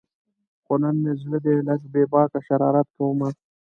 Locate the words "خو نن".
0.63-0.95